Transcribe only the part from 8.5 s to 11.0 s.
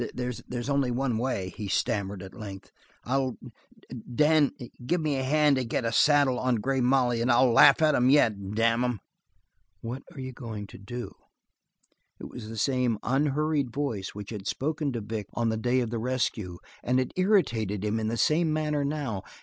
Damn 'em!" "What you goin' to